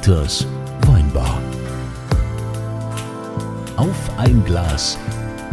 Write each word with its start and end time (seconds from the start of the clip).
Dieters 0.00 0.46
Weinbar. 0.86 1.42
Auf 3.76 4.18
ein 4.18 4.42
Glas 4.46 4.96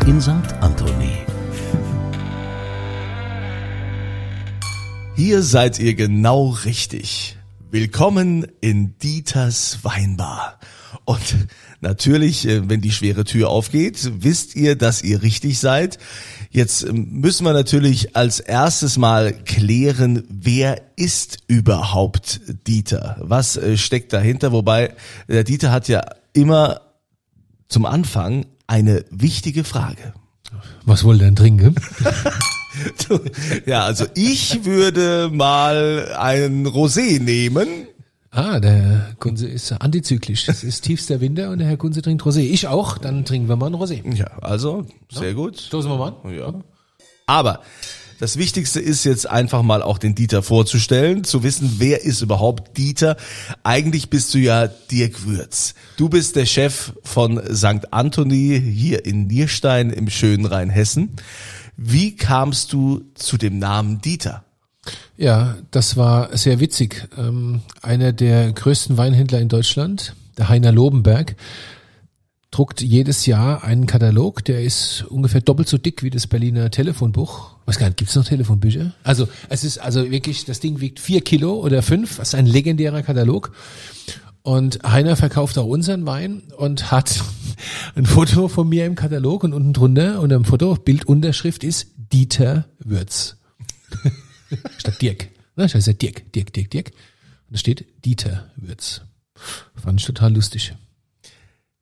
in 0.06 0.22
St. 0.22 0.32
Anthony. 0.62 1.18
Hier 5.18 5.42
seid 5.42 5.80
ihr 5.80 5.96
genau 5.96 6.52
richtig. 6.64 7.36
Willkommen 7.72 8.48
in 8.62 8.98
Dieters 9.00 9.80
Weinbar. 9.84 10.58
Und 11.04 11.48
natürlich, 11.82 12.48
äh, 12.48 12.70
wenn 12.70 12.80
die 12.80 12.94
schwere 12.94 13.26
Tür 13.26 13.50
aufgeht, 13.50 14.12
wisst 14.20 14.56
ihr, 14.56 14.78
dass 14.78 15.04
ihr 15.04 15.24
richtig 15.24 15.60
seid. 15.60 16.00
Jetzt 16.50 16.92
müssen 16.92 17.46
wir 17.46 17.54
natürlich 17.54 18.16
als 18.16 18.40
erstes 18.40 18.98
mal 18.98 19.34
klären, 19.34 20.24
wer 20.30 20.82
ist 20.96 21.40
überhaupt 21.48 22.42
Dieter? 22.68 23.18
Was 23.20 23.58
äh, 23.58 23.78
steckt 23.78 24.14
dahinter? 24.14 24.52
Wobei 24.52 24.94
der 25.28 25.44
Dieter 25.44 25.72
hat 25.72 25.88
ja 25.88 26.02
immer 26.34 26.82
zum 27.68 27.86
Anfang 27.86 28.46
eine 28.66 29.06
wichtige 29.10 29.64
Frage. 29.64 30.14
Was 30.86 31.04
wollt 31.04 31.22
ihr 31.22 31.26
denn 31.26 31.36
trinken? 31.36 31.76
Ja, 33.66 33.86
also 33.86 34.06
ich 34.14 34.64
würde 34.66 35.30
mal 35.34 36.14
ein 36.18 36.68
Rosé 36.68 37.20
nehmen. 37.20 37.68
Ah, 38.32 38.60
der 38.60 38.72
Herr 38.72 39.16
Kunze 39.20 39.48
ist 39.48 39.72
antizyklisch. 39.72 40.48
Es 40.48 40.64
ist 40.64 40.82
tiefster 40.82 41.22
Winter 41.22 41.50
und 41.50 41.60
der 41.60 41.68
Herr 41.68 41.78
Kunze 41.78 42.02
trinkt 42.02 42.24
Rosé. 42.24 42.42
Ich 42.42 42.68
auch, 42.68 42.98
dann 42.98 43.26
trinken 43.26 43.48
wir 43.48 43.56
mal 43.56 43.68
ein 43.68 43.76
Rosé. 43.76 44.04
Ja, 44.16 44.28
also 44.42 44.86
sehr 45.12 45.34
gut. 45.34 45.60
Stoßen 45.60 45.90
wir 45.90 45.98
mal 45.98 46.14
an. 46.24 46.34
Ja. 46.34 46.54
Aber 47.26 47.62
das 48.20 48.38
Wichtigste 48.38 48.80
ist 48.80 49.04
jetzt 49.04 49.30
einfach 49.30 49.62
mal 49.62 49.84
auch 49.84 50.00
den 50.00 50.16
Dieter 50.16 50.42
vorzustellen, 50.42 51.24
zu 51.24 51.44
wissen, 51.44 51.76
wer 51.78 52.04
ist 52.04 52.22
überhaupt 52.22 52.76
Dieter. 52.78 53.16
Eigentlich 53.64 54.10
bist 54.10 54.34
du 54.34 54.40
ja 54.40 54.68
Dirk 54.68 55.26
Würz. 55.26 55.76
Du 55.98 56.10
bist 56.10 56.36
der 56.36 56.48
Chef 56.48 56.94
von 57.04 57.40
St. 57.56 57.94
Anthony 57.94 58.60
hier 58.60 59.06
in 59.06 59.28
Nierstein 59.28 59.92
im 59.92 60.10
schönen 60.10 60.46
Rheinhessen. 60.46 61.16
Wie 61.76 62.16
kamst 62.16 62.74
du 62.74 63.04
zu 63.14 63.38
dem 63.38 63.60
Namen 63.60 64.02
Dieter? 64.02 64.47
Ja, 65.18 65.58
das 65.72 65.98
war 65.98 66.36
sehr 66.38 66.60
witzig. 66.60 67.08
Ähm, 67.18 67.62
einer 67.82 68.14
der 68.14 68.52
größten 68.52 68.98
Weinhändler 68.98 69.40
in 69.40 69.50
Deutschland, 69.50 70.16
der 70.38 70.50
Heiner 70.50 70.72
Lobenberg, 70.72 71.36
druckt 72.52 72.82
jedes 72.82 73.26
Jahr 73.26 73.64
einen 73.64 73.88
Katalog, 73.88 74.44
der 74.46 74.64
ist 74.64 75.06
ungefähr 75.10 75.42
doppelt 75.42 75.68
so 75.68 75.78
dick 75.78 76.02
wie 76.02 76.10
das 76.10 76.28
Berliner 76.28 76.72
Telefonbuch. 76.72 77.56
Was 77.66 77.78
gar 77.78 77.88
nicht, 77.88 77.98
gibt's 77.98 78.16
noch 78.16 78.26
Telefonbücher? 78.26 78.94
Also 79.04 79.28
es 79.50 79.64
ist 79.64 79.80
also 79.80 80.10
wirklich, 80.10 80.46
das 80.46 80.60
Ding 80.60 80.80
wiegt 80.80 81.00
vier 81.00 81.22
Kilo 81.22 81.54
oder 81.56 81.82
fünf, 81.82 82.18
das 82.18 82.30
ist 82.30 82.36
ein 82.36 82.46
legendärer 82.46 83.04
Katalog. 83.04 83.52
Und 84.44 84.80
Heiner 84.84 85.18
verkauft 85.18 85.58
auch 85.58 85.66
unseren 85.66 86.06
Wein 86.06 86.42
und 86.56 86.90
hat 86.90 87.22
ein 87.96 88.06
Foto 88.06 88.48
von 88.48 88.70
mir 88.70 88.86
im 88.86 88.96
Katalog 88.96 89.44
und 89.44 89.54
unten 89.54 89.74
drunter 89.74 90.22
unter 90.22 90.38
dem 90.38 90.46
Foto 90.46 90.76
Bildunterschrift 90.76 91.66
ist 91.66 91.88
Dieter 92.14 92.66
Würz. 92.80 93.36
Statt 94.78 95.02
Dirk. 95.02 95.30
Ne, 95.56 95.66
ja 95.68 95.94
Dirk, 95.94 96.32
Dirk, 96.34 96.54
Dirk, 96.54 96.72
Dirk. 96.72 96.92
Und 97.48 97.54
da 97.54 97.58
steht 97.58 97.86
Dieter 98.06 98.52
Würz. 98.56 99.02
Fand 99.76 100.00
ich 100.00 100.06
total 100.06 100.34
lustig. 100.34 100.76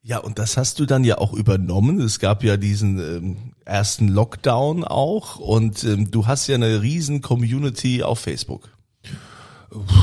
Ja, 0.02 0.18
und 0.18 0.38
das 0.38 0.56
hast 0.56 0.78
du 0.78 0.86
dann 0.86 1.02
ja 1.02 1.18
auch 1.18 1.32
übernommen. 1.32 2.00
Es 2.00 2.20
gab 2.20 2.44
ja 2.44 2.56
diesen 2.56 2.98
ähm, 2.98 3.36
ersten 3.64 4.08
Lockdown 4.08 4.84
auch 4.84 5.36
und 5.36 5.82
ähm, 5.82 6.10
du 6.10 6.26
hast 6.26 6.46
ja 6.46 6.54
eine 6.54 6.80
riesen 6.80 7.22
Community 7.22 8.04
auf 8.04 8.20
Facebook. 8.20 8.70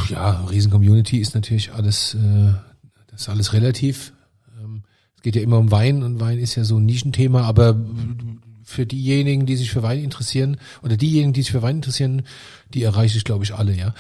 Ja, 0.09 0.45
Riesen-Community 0.45 1.19
ist 1.19 1.35
natürlich 1.35 1.71
alles, 1.71 2.15
äh, 2.15 2.53
das 3.07 3.21
ist 3.21 3.29
alles 3.29 3.53
relativ. 3.53 4.13
Ähm, 4.61 4.83
es 5.15 5.21
geht 5.21 5.35
ja 5.35 5.41
immer 5.41 5.57
um 5.57 5.71
Wein 5.71 6.03
und 6.03 6.19
Wein 6.19 6.37
ist 6.37 6.55
ja 6.55 6.63
so 6.63 6.77
ein 6.77 6.85
Nischenthema, 6.85 7.43
aber 7.43 7.75
für 8.73 8.85
diejenigen, 8.85 9.45
die 9.45 9.55
sich 9.55 9.71
für 9.71 9.83
Wein 9.83 10.03
interessieren 10.03 10.57
oder 10.81 10.97
diejenigen, 10.97 11.33
die 11.33 11.41
sich 11.43 11.51
für 11.51 11.61
Wein 11.61 11.77
interessieren, 11.77 12.23
die 12.73 12.83
erreiche 12.83 13.17
ich, 13.17 13.23
glaube 13.23 13.43
ich, 13.43 13.53
alle, 13.53 13.73
ja. 13.73 13.93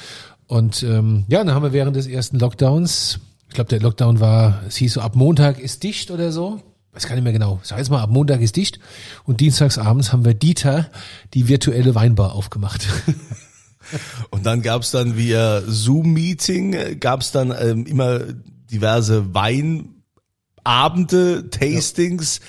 Und 0.47 0.83
ähm, 0.83 1.25
ja, 1.27 1.43
dann 1.43 1.55
haben 1.55 1.63
wir 1.63 1.73
während 1.73 1.95
des 1.95 2.07
ersten 2.07 2.37
Lockdowns, 2.39 3.19
ich 3.47 3.55
glaube, 3.55 3.69
der 3.69 3.79
Lockdown 3.79 4.19
war, 4.19 4.63
es 4.67 4.75
hieß 4.77 4.93
so, 4.93 5.01
ab 5.01 5.15
Montag 5.15 5.59
ist 5.59 5.83
dicht 5.83 6.11
oder 6.11 6.31
so. 6.31 6.61
Weiß 6.91 7.07
gar 7.07 7.15
nicht 7.15 7.23
mehr 7.23 7.33
genau. 7.33 7.59
Sag 7.63 7.79
jetzt 7.79 7.89
mal, 7.89 8.01
ab 8.01 8.11
Montag 8.11 8.41
ist 8.41 8.55
dicht. 8.55 8.79
Und 9.25 9.41
dienstags 9.41 9.79
abends 9.79 10.13
haben 10.13 10.25
wir 10.25 10.35
Dieter 10.35 10.91
die 11.33 11.47
virtuelle 11.47 11.95
Weinbar 11.95 12.33
aufgemacht. 12.33 12.87
Und 14.29 14.45
dann 14.45 14.61
gab's 14.61 14.91
dann 14.91 15.17
via 15.17 15.61
Zoom-Meeting, 15.65 16.99
gab's 16.99 17.31
dann 17.31 17.53
ähm, 17.59 17.85
immer 17.85 18.19
diverse 18.71 19.33
Weinabende, 19.33 19.89
Tastings. 21.49 22.37
Ähm, 22.39 22.43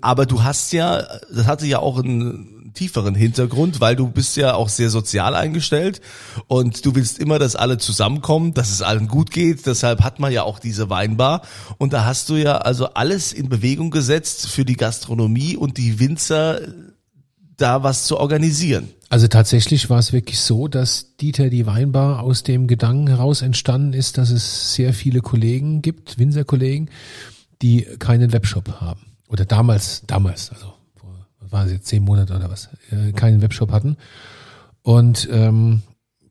aber 0.00 0.26
du 0.26 0.42
hast 0.44 0.72
ja, 0.72 1.02
das 1.32 1.46
hatte 1.46 1.66
ja 1.66 1.80
auch 1.80 1.98
einen 1.98 2.54
tieferen 2.74 3.14
Hintergrund, 3.14 3.80
weil 3.80 3.96
du 3.96 4.08
bist 4.08 4.36
ja 4.36 4.54
auch 4.54 4.68
sehr 4.68 4.90
sozial 4.90 5.34
eingestellt 5.34 6.00
und 6.48 6.84
du 6.84 6.94
willst 6.94 7.18
immer, 7.18 7.38
dass 7.38 7.56
alle 7.56 7.78
zusammenkommen, 7.78 8.54
dass 8.54 8.70
es 8.70 8.82
allen 8.82 9.08
gut 9.08 9.30
geht. 9.30 9.66
Deshalb 9.66 10.02
hat 10.02 10.20
man 10.20 10.32
ja 10.32 10.42
auch 10.42 10.58
diese 10.58 10.90
Weinbar. 10.90 11.42
Und 11.78 11.92
da 11.92 12.04
hast 12.04 12.28
du 12.28 12.34
ja 12.34 12.58
also 12.58 12.86
alles 12.94 13.32
in 13.32 13.48
Bewegung 13.48 13.90
gesetzt 13.90 14.48
für 14.48 14.64
die 14.64 14.76
Gastronomie 14.76 15.56
und 15.56 15.78
die 15.78 15.98
Winzer 16.00 16.60
da 17.56 17.82
was 17.84 18.04
zu 18.04 18.18
organisieren. 18.18 18.88
Also 19.08 19.28
tatsächlich 19.28 19.90
war 19.90 20.00
es 20.00 20.12
wirklich 20.12 20.40
so, 20.40 20.66
dass 20.66 21.16
Dieter 21.16 21.48
die 21.48 21.66
Weinbar 21.66 22.24
aus 22.24 22.42
dem 22.42 22.66
Gedanken 22.66 23.06
heraus 23.06 23.42
entstanden 23.42 23.92
ist, 23.92 24.18
dass 24.18 24.30
es 24.30 24.74
sehr 24.74 24.92
viele 24.92 25.20
Kollegen 25.20 25.82
gibt, 25.82 26.18
Winzerkollegen, 26.18 26.90
die 27.62 27.82
keinen 28.00 28.32
Webshop 28.32 28.80
haben. 28.80 29.13
Oder 29.28 29.44
damals, 29.44 30.02
damals, 30.06 30.50
also 30.52 30.74
vor, 30.94 31.26
was 31.40 31.52
war 31.52 31.66
es 31.66 31.72
jetzt, 31.72 31.86
zehn 31.86 32.04
Monate 32.04 32.34
oder 32.34 32.50
was, 32.50 32.68
äh, 32.90 33.12
keinen 33.12 33.42
Webshop 33.42 33.72
hatten. 33.72 33.96
Und 34.82 35.28
ähm, 35.30 35.82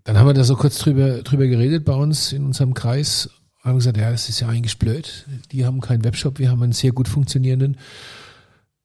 dann 0.04 0.18
haben 0.18 0.28
wir 0.28 0.34
da 0.34 0.44
so 0.44 0.56
kurz 0.56 0.78
drüber, 0.78 1.24
drüber 1.24 1.48
geredet 1.48 1.86
bei 1.86 1.94
uns 1.94 2.34
in 2.34 2.46
unserem 2.46 2.74
Kreis. 2.74 3.30
Haben 3.64 3.78
gesagt, 3.78 3.98
ja, 3.98 4.12
das 4.12 4.30
ist 4.30 4.40
ja 4.42 4.48
eigentlich 4.48 4.78
blöd. 4.78 5.26
Die 5.52 5.66
haben 5.66 5.80
keinen 5.82 6.04
Webshop, 6.04 6.40
wir 6.40 6.50
haben 6.50 6.62
einen 6.62 6.74
sehr 6.74 6.92
gut 6.92 7.08
funktionierenden. 7.08 7.78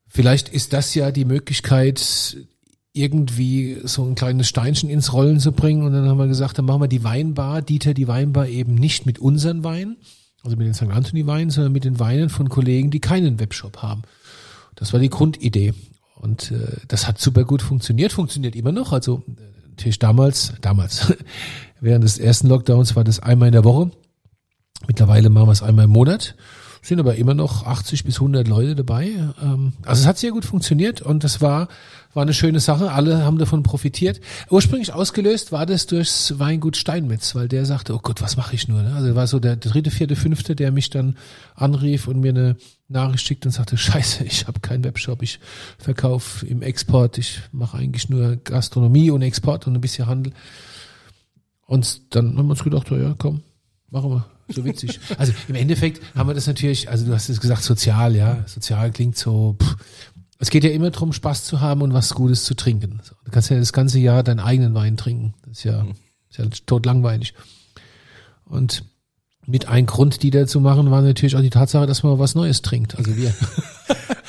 Vielleicht 0.06 0.48
ist 0.48 0.72
das 0.72 0.94
ja 0.94 1.10
die 1.10 1.24
Möglichkeit, 1.24 2.36
irgendwie 2.92 3.78
so 3.84 4.04
ein 4.04 4.14
kleines 4.14 4.48
Steinchen 4.48 4.90
ins 4.90 5.12
Rollen 5.12 5.40
zu 5.40 5.52
bringen. 5.52 5.82
Und 5.82 5.92
dann 5.92 6.08
haben 6.08 6.18
wir 6.18 6.26
gesagt, 6.26 6.58
dann 6.58 6.64
machen 6.64 6.82
wir 6.82 6.88
die 6.88 7.04
Weinbar, 7.04 7.62
Dieter 7.62 7.94
die 7.94 8.08
Weinbar 8.08 8.48
eben 8.48 8.74
nicht 8.74 9.06
mit 9.06 9.18
unseren 9.18 9.64
Weinen, 9.64 9.96
also 10.42 10.56
mit 10.56 10.66
den 10.66 10.74
St. 10.74 10.84
Anthony 10.84 11.26
Weinen, 11.26 11.50
sondern 11.50 11.72
mit 11.72 11.84
den 11.84 11.98
Weinen 11.98 12.28
von 12.28 12.48
Kollegen, 12.48 12.90
die 12.90 13.00
keinen 13.00 13.40
Webshop 13.40 13.78
haben. 13.82 14.02
Das 14.74 14.92
war 14.92 15.00
die 15.00 15.10
Grundidee. 15.10 15.74
Und 16.16 16.50
äh, 16.50 16.76
das 16.88 17.06
hat 17.06 17.20
super 17.20 17.44
gut 17.44 17.62
funktioniert, 17.62 18.12
funktioniert 18.12 18.56
immer 18.56 18.72
noch. 18.72 18.92
Also 18.92 19.22
äh, 19.26 19.68
natürlich 19.70 19.98
damals, 19.98 20.54
damals, 20.60 21.14
während 21.80 22.04
des 22.04 22.18
ersten 22.18 22.48
Lockdowns 22.48 22.96
war 22.96 23.04
das 23.04 23.20
einmal 23.20 23.48
in 23.48 23.52
der 23.52 23.64
Woche. 23.64 23.90
Mittlerweile 24.86 25.30
machen 25.30 25.48
wir 25.48 25.52
es 25.52 25.62
einmal 25.62 25.86
im 25.86 25.90
Monat. 25.90 26.36
Sind 26.88 27.00
aber 27.00 27.16
immer 27.16 27.34
noch 27.34 27.66
80 27.66 28.04
bis 28.04 28.14
100 28.14 28.48
Leute 28.48 28.74
dabei. 28.74 29.10
Ähm, 29.42 29.74
Also 29.84 30.00
es 30.00 30.06
hat 30.06 30.16
sehr 30.16 30.30
gut 30.30 30.46
funktioniert 30.46 31.02
und 31.02 31.22
das 31.22 31.42
war, 31.42 31.68
war 32.14 32.22
eine 32.22 32.32
schöne 32.32 32.60
Sache. 32.60 32.92
Alle 32.92 33.26
haben 33.26 33.36
davon 33.36 33.62
profitiert. 33.62 34.22
Ursprünglich 34.48 34.94
ausgelöst 34.94 35.52
war 35.52 35.66
das 35.66 35.86
durchs 35.86 36.38
Weingut 36.38 36.78
Steinmetz, 36.78 37.34
weil 37.34 37.46
der 37.46 37.66
sagte, 37.66 37.94
oh 37.94 37.98
Gott, 38.02 38.22
was 38.22 38.38
mache 38.38 38.54
ich 38.54 38.68
nur? 38.68 38.82
ne? 38.82 38.94
Also 38.94 39.14
war 39.14 39.26
so 39.26 39.38
der 39.38 39.56
dritte, 39.56 39.90
vierte, 39.90 40.16
fünfte, 40.16 40.56
der 40.56 40.72
mich 40.72 40.88
dann 40.88 41.18
anrief 41.54 42.08
und 42.08 42.20
mir 42.20 42.30
eine 42.30 42.56
Nachricht 42.88 43.26
schickt 43.26 43.44
und 43.44 43.52
sagte, 43.52 43.76
scheiße, 43.76 44.24
ich 44.24 44.46
habe 44.46 44.60
keinen 44.60 44.82
Webshop, 44.82 45.22
ich 45.22 45.40
verkaufe 45.76 46.46
im 46.46 46.62
Export, 46.62 47.18
ich 47.18 47.40
mache 47.52 47.76
eigentlich 47.76 48.08
nur 48.08 48.36
Gastronomie 48.36 49.10
und 49.10 49.20
Export 49.20 49.66
und 49.66 49.74
ein 49.74 49.82
bisschen 49.82 50.06
Handel. 50.06 50.32
Und 51.66 52.14
dann 52.14 52.38
haben 52.38 52.46
wir 52.46 52.52
uns 52.52 52.64
gedacht, 52.64 52.90
ja, 52.90 53.14
komm, 53.18 53.42
machen 53.90 54.10
wir. 54.10 54.26
So 54.48 54.64
witzig. 54.64 55.00
Also 55.18 55.32
im 55.48 55.54
Endeffekt 55.54 56.02
haben 56.14 56.28
wir 56.28 56.34
das 56.34 56.46
natürlich, 56.46 56.88
also 56.88 57.06
du 57.06 57.12
hast 57.14 57.28
es 57.28 57.40
gesagt, 57.40 57.62
sozial, 57.62 58.16
ja. 58.16 58.44
Sozial 58.46 58.90
klingt 58.90 59.16
so, 59.16 59.56
pff. 59.60 59.76
es 60.38 60.50
geht 60.50 60.64
ja 60.64 60.70
immer 60.70 60.90
darum, 60.90 61.12
Spaß 61.12 61.44
zu 61.44 61.60
haben 61.60 61.82
und 61.82 61.92
was 61.92 62.14
Gutes 62.14 62.44
zu 62.44 62.54
trinken. 62.54 63.00
So, 63.02 63.14
du 63.24 63.30
kannst 63.30 63.50
ja 63.50 63.58
das 63.58 63.72
ganze 63.72 63.98
Jahr 63.98 64.22
deinen 64.22 64.40
eigenen 64.40 64.74
Wein 64.74 64.96
trinken. 64.96 65.34
Das 65.46 65.58
ist 65.58 65.64
ja, 65.64 65.86
ist 66.30 66.38
ja 66.38 66.46
tot 66.66 66.86
langweilig. 66.86 67.34
Und 68.44 68.84
mit 69.46 69.68
ein 69.68 69.86
Grund, 69.86 70.22
die 70.22 70.30
da 70.30 70.46
zu 70.46 70.60
machen, 70.60 70.90
war 70.90 71.02
natürlich 71.02 71.36
auch 71.36 71.40
die 71.40 71.50
Tatsache, 71.50 71.86
dass 71.86 72.02
man 72.02 72.18
was 72.18 72.34
Neues 72.34 72.62
trinkt. 72.62 72.96
Also 72.96 73.16
wir. 73.16 73.34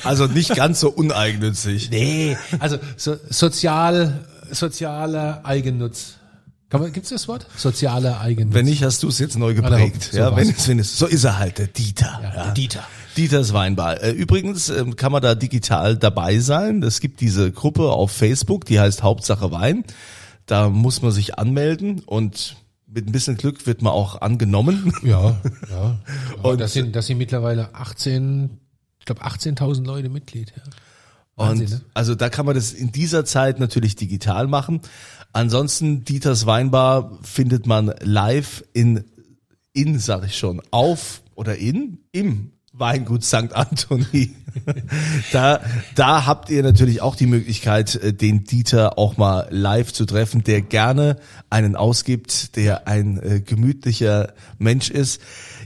Also 0.02 0.26
nicht 0.26 0.54
ganz 0.56 0.80
so 0.80 0.88
uneigennützig. 0.90 1.90
Nee, 1.90 2.34
also 2.58 2.78
so, 2.96 3.16
sozial, 3.28 4.26
sozialer 4.50 5.44
Eigennutz. 5.44 6.19
Man, 6.72 6.92
gibt's 6.92 7.08
das 7.10 7.26
Wort? 7.28 7.46
Sozialer 7.56 8.20
Eigennutz. 8.20 8.54
Wenn 8.54 8.64
nicht, 8.66 8.82
hast 8.84 9.02
du 9.02 9.08
es 9.08 9.18
jetzt 9.18 9.36
neu 9.36 9.54
geprägt. 9.54 10.10
so 10.12 10.18
ja, 10.18 10.36
wenn 10.36 10.48
es, 10.50 10.68
wenn 10.68 10.78
es, 10.78 10.96
so 10.98 11.06
ist 11.06 11.24
er 11.24 11.38
halt, 11.38 11.58
der 11.58 11.66
Dieter. 11.66 12.20
ja, 12.22 12.44
der 12.44 12.52
Dieter. 12.54 12.84
Dieters 13.16 13.52
Weinbar. 13.52 14.00
Äh, 14.02 14.12
Übrigens 14.12 14.68
ähm, 14.68 14.94
kann 14.94 15.10
man 15.10 15.20
da 15.20 15.34
digital 15.34 15.96
dabei 15.96 16.38
sein. 16.38 16.82
Es 16.84 17.00
gibt 17.00 17.20
diese 17.20 17.50
Gruppe 17.50 17.90
auf 17.90 18.12
Facebook, 18.12 18.64
die 18.66 18.78
heißt 18.78 19.02
Hauptsache 19.02 19.50
Wein. 19.50 19.84
Da 20.46 20.68
muss 20.68 21.02
man 21.02 21.10
sich 21.10 21.36
anmelden 21.38 22.00
und 22.06 22.56
mit 22.86 23.06
ein 23.08 23.12
bisschen 23.12 23.36
Glück 23.36 23.66
wird 23.66 23.82
man 23.82 23.92
auch 23.92 24.20
angenommen. 24.20 24.92
Ja, 25.02 25.36
ja. 25.70 25.98
Und- 26.42 26.44
Und 26.52 26.60
das 26.60 26.72
sind, 26.72 26.94
das 26.96 27.06
sind 27.06 27.18
mittlerweile 27.18 27.74
18, 27.74 28.58
ich 29.00 29.06
glaube 29.06 29.22
18.000 29.24 29.84
Leute 29.84 30.08
Mitglied. 30.08 30.52
Ja. 30.56 30.62
Wahnsinn, 31.36 31.66
Und 31.66 31.72
ne? 31.72 31.80
also 31.94 32.14
da 32.14 32.28
kann 32.28 32.46
man 32.46 32.54
das 32.54 32.72
in 32.72 32.92
dieser 32.92 33.24
Zeit 33.24 33.60
natürlich 33.60 33.96
digital 33.96 34.46
machen. 34.46 34.80
Ansonsten 35.32 36.04
Dieters 36.04 36.46
Weinbar 36.46 37.18
findet 37.22 37.66
man 37.66 37.94
live 38.00 38.64
in, 38.72 39.04
in 39.72 39.98
sag 39.98 40.24
ich 40.24 40.36
schon, 40.36 40.60
auf 40.70 41.22
oder 41.34 41.56
in, 41.56 41.98
im 42.12 42.52
Weingut 42.72 43.24
St. 43.24 43.52
Anthony. 43.52 44.34
da, 45.32 45.60
da 45.94 46.26
habt 46.26 46.50
ihr 46.50 46.62
natürlich 46.62 47.02
auch 47.02 47.14
die 47.14 47.26
Möglichkeit, 47.26 47.94
äh, 47.96 48.12
den 48.12 48.44
Dieter 48.44 48.98
auch 48.98 49.16
mal 49.16 49.46
live 49.50 49.92
zu 49.92 50.06
treffen, 50.06 50.42
der 50.42 50.62
gerne 50.62 51.16
einen 51.50 51.76
ausgibt, 51.76 52.56
der 52.56 52.88
ein 52.88 53.22
äh, 53.22 53.40
gemütlicher 53.40 54.32
Mensch 54.58 54.90
ist. 54.90 55.20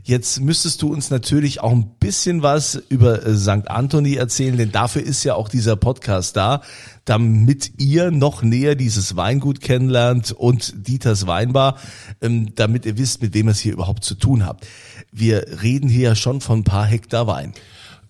Jetzt 0.06 0.42
müsstest 0.42 0.82
du 0.82 0.92
uns 0.92 1.08
natürlich 1.08 1.62
auch 1.62 1.72
ein 1.72 1.96
bisschen 1.98 2.42
was 2.42 2.74
über 2.90 3.24
äh, 3.24 3.34
St. 3.34 3.70
Anthony 3.70 4.16
erzählen, 4.16 4.54
denn 4.58 4.70
dafür 4.70 5.02
ist 5.02 5.24
ja 5.24 5.34
auch 5.34 5.48
dieser 5.48 5.76
Podcast 5.76 6.36
da, 6.36 6.60
damit 7.06 7.80
ihr 7.80 8.10
noch 8.10 8.42
näher 8.42 8.74
dieses 8.74 9.16
Weingut 9.16 9.62
kennenlernt 9.62 10.30
und 10.32 10.86
Dieters 10.86 11.26
Weinbar, 11.26 11.78
ähm, 12.20 12.54
damit 12.54 12.84
ihr 12.84 12.98
wisst, 12.98 13.22
mit 13.22 13.32
wem 13.32 13.48
ihr 13.48 13.52
es 13.52 13.60
hier 13.60 13.72
überhaupt 13.72 14.04
zu 14.04 14.14
tun 14.14 14.44
habt. 14.44 14.66
Wir 15.10 15.62
reden 15.62 15.88
hier 15.88 16.10
ja 16.10 16.14
schon 16.14 16.42
von 16.42 16.58
ein 16.58 16.64
paar 16.64 16.84
Hektar 16.84 17.26
Wein. 17.26 17.54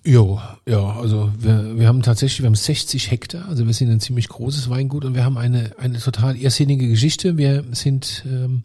Jo, 0.05 0.41
ja, 0.67 0.97
also 0.97 1.31
wir, 1.39 1.79
wir 1.79 1.87
haben 1.87 2.03
tatsächlich, 2.03 2.41
wir 2.43 2.47
haben 2.47 2.57
60 2.57 3.13
Hektar, 3.13 3.49
also 3.49 3.67
wir 3.67 3.73
sind 3.73 3.91
ein 3.91 4.01
ziemlich 4.01 4.29
großes 4.29 4.69
Weingut 4.69 5.05
und 5.05 5.15
wir 5.15 5.25
haben 5.25 5.39
eine, 5.39 5.71
eine 5.79 6.01
total 6.01 6.37
irrsinnige 6.37 6.89
Geschichte. 6.89 7.39
Wir 7.39 7.65
sind 7.71 8.25
ähm, 8.27 8.65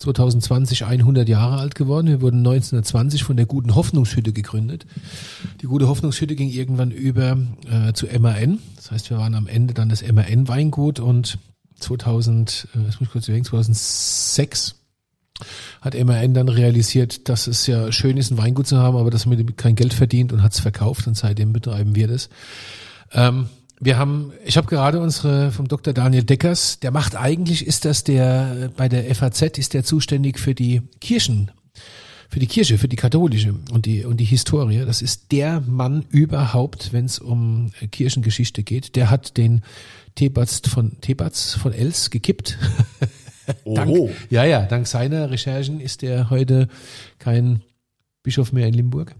2020 0.00 0.84
100 0.86 1.28
Jahre 1.28 1.58
alt 1.58 1.74
geworden. 1.74 2.06
Wir 2.08 2.22
wurden 2.22 2.38
1920 2.38 3.22
von 3.22 3.36
der 3.36 3.46
Guten 3.46 3.74
Hoffnungshütte 3.74 4.32
gegründet. 4.32 4.86
Die 5.60 5.66
Gute 5.66 5.88
Hoffnungshütte 5.88 6.34
ging 6.34 6.48
irgendwann 6.48 6.90
über 6.90 7.36
äh, 7.70 7.92
zu 7.92 8.06
MAN. 8.06 8.58
Das 8.76 8.90
heißt, 8.90 9.10
wir 9.10 9.18
waren 9.18 9.34
am 9.34 9.46
Ende 9.46 9.74
dann 9.74 9.90
das 9.90 10.02
MAN 10.02 10.48
Weingut 10.48 11.00
und 11.00 11.38
2000, 11.80 12.68
äh, 12.74 12.84
das 12.86 12.98
muss 12.98 13.08
ich 13.08 13.12
kurz 13.12 13.28
überlegen, 13.28 13.44
2006 13.44 14.76
hat 15.82 15.94
MAN 15.94 16.34
dann 16.34 16.48
realisiert, 16.48 17.28
dass 17.28 17.46
es 17.46 17.66
ja 17.66 17.92
schön 17.92 18.16
ist, 18.16 18.30
ein 18.30 18.38
Weingut 18.38 18.66
zu 18.66 18.78
haben, 18.78 18.96
aber 18.96 19.10
dass 19.10 19.26
man 19.26 19.38
damit 19.38 19.58
kein 19.58 19.74
Geld 19.74 19.92
verdient 19.92 20.32
und 20.32 20.42
hat 20.42 20.52
es 20.52 20.60
verkauft 20.60 21.06
und 21.06 21.16
seitdem 21.16 21.52
betreiben 21.52 21.94
wir 21.94 22.08
das. 22.08 22.30
Ähm, 23.12 23.48
wir 23.80 23.96
haben, 23.96 24.32
ich 24.44 24.56
habe 24.58 24.66
gerade 24.66 25.00
unsere 25.00 25.50
vom 25.50 25.66
Dr. 25.66 25.94
Daniel 25.94 26.22
Deckers, 26.22 26.78
der 26.80 26.90
macht 26.90 27.16
eigentlich, 27.16 27.66
ist 27.66 27.86
das 27.86 28.04
der 28.04 28.70
bei 28.76 28.88
der 28.88 29.14
FAZ 29.14 29.58
ist 29.58 29.72
der 29.72 29.84
zuständig 29.84 30.38
für 30.38 30.54
die 30.54 30.82
Kirchen, 31.00 31.50
für 32.28 32.40
die 32.40 32.46
Kirche, 32.46 32.76
für 32.76 32.88
die 32.88 32.96
katholische 32.96 33.54
und 33.72 33.86
die 33.86 34.04
und 34.04 34.18
die 34.18 34.24
Historie. 34.24 34.84
Das 34.84 35.00
ist 35.00 35.32
der 35.32 35.62
Mann 35.62 36.04
überhaupt, 36.10 36.92
wenn 36.92 37.06
es 37.06 37.18
um 37.18 37.72
äh, 37.80 37.86
Kirchengeschichte 37.86 38.62
geht. 38.62 38.96
Der 38.96 39.10
hat 39.10 39.38
den 39.38 39.62
Thebats 40.14 40.60
von 40.68 41.00
Thebats 41.00 41.54
von 41.54 41.72
Els 41.72 42.10
gekippt. 42.10 42.58
Dank, 43.64 43.90
Oho. 43.90 44.10
ja, 44.28 44.44
ja, 44.44 44.62
dank 44.62 44.86
seiner 44.86 45.30
Recherchen 45.30 45.80
ist 45.80 46.04
er 46.04 46.30
heute 46.30 46.68
kein 47.18 47.62
Bischof 48.22 48.52
mehr 48.52 48.68
in 48.68 48.74
Limburg. 48.74 49.16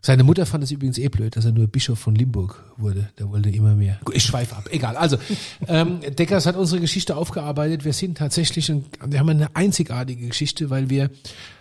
Seine 0.00 0.22
Mutter 0.22 0.46
fand 0.46 0.62
es 0.62 0.70
übrigens 0.70 0.96
eh 0.98 1.08
blöd, 1.08 1.34
dass 1.36 1.44
er 1.44 1.50
nur 1.50 1.66
Bischof 1.66 1.98
von 1.98 2.14
Limburg 2.14 2.64
wurde. 2.76 3.10
Der 3.18 3.28
wollte 3.30 3.50
immer 3.50 3.74
mehr. 3.74 3.98
Ich 4.12 4.22
schweife 4.22 4.54
ab. 4.54 4.68
Egal. 4.70 4.96
Also, 4.96 5.16
ähm, 5.68 6.00
Deckers 6.00 6.46
hat 6.46 6.54
unsere 6.54 6.80
Geschichte 6.80 7.16
aufgearbeitet. 7.16 7.84
Wir 7.84 7.92
sind 7.92 8.16
tatsächlich, 8.16 8.70
ein, 8.70 8.84
wir 9.04 9.18
haben 9.18 9.28
eine 9.28 9.56
einzigartige 9.56 10.28
Geschichte, 10.28 10.70
weil 10.70 10.88
wir 10.88 11.10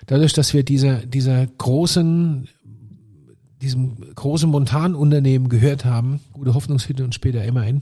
dadurch, 0.06 0.34
dass 0.34 0.54
wir 0.54 0.64
dieser, 0.64 0.98
dieser 0.98 1.48
großen, 1.48 2.48
diesem 3.62 4.14
großen 4.14 4.50
Montanunternehmen 4.50 5.50
gehört 5.50 5.84
haben, 5.84 6.20
Gute 6.32 6.54
Hoffnungshütte 6.54 7.04
und 7.04 7.16
später 7.16 7.52
MAN, 7.52 7.82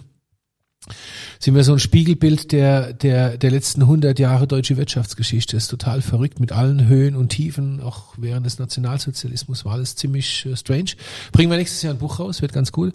sind 1.40 1.56
wir 1.56 1.64
so 1.64 1.74
ein 1.74 1.80
Spiegelbild 1.80 2.52
der, 2.52 2.94
der, 2.94 3.38
der 3.38 3.52
letzten 3.52 3.82
100 3.82 4.18
Jahre 4.20 4.48
deutsche 4.48 4.78
Wirtschaftsgeschichte. 4.78 5.58
ist 5.58 5.68
total 5.68 6.02
verrückt 6.02 6.40
mit 6.40 6.52
allen 6.52 6.88
Höhen 6.88 7.16
und 7.16 7.30
Tiefen. 7.30 7.82
Auch 7.82 8.14
während 8.18 8.46
des 8.46 8.60
Nationalsozialismus 8.60 9.66
war 9.66 9.74
alles 9.74 9.96
ziemlich 9.96 10.46
äh, 10.46 10.56
strange. 10.56 10.92
Bringen 11.32 11.52
wir 11.52 11.58
nächstes 11.58 11.82
Jahr 11.82 11.94
ein 11.94 12.00
Buch 12.00 12.20
raus, 12.20 12.42
wird 12.42 12.54
ganz 12.54 12.72
cool. 12.78 12.94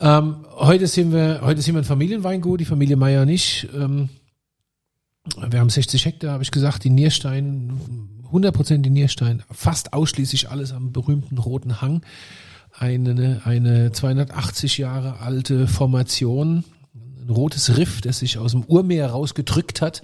Ähm, 0.00 0.44
heute 0.56 0.86
sind 0.86 1.12
wir, 1.12 1.40
heute 1.42 1.62
sind 1.62 1.74
wir 1.74 1.82
ein 1.82 1.84
Familienweingut, 1.84 2.60
die 2.60 2.64
Familie 2.64 2.96
Meier 2.96 3.24
nicht. 3.24 3.68
Ähm, 3.74 4.08
wir 5.48 5.60
haben 5.60 5.70
60 5.70 6.04
Hektar, 6.04 6.32
habe 6.32 6.42
ich 6.42 6.50
gesagt, 6.50 6.82
die 6.82 6.90
Nierstein, 6.90 7.78
100% 8.32 8.78
die 8.78 8.90
Nierstein, 8.90 9.44
fast 9.50 9.92
ausschließlich 9.92 10.50
alles 10.50 10.72
am 10.72 10.92
berühmten 10.92 11.38
Roten 11.38 11.80
Hang. 11.80 12.02
Eine, 12.76 13.42
eine 13.44 13.92
280 13.92 14.78
Jahre 14.78 15.20
alte 15.20 15.68
Formation, 15.68 16.64
rotes 17.32 17.76
Riff, 17.76 18.00
das 18.00 18.18
sich 18.18 18.38
aus 18.38 18.52
dem 18.52 18.64
Urmeer 18.64 19.08
rausgedrückt 19.10 19.80
hat. 19.80 20.02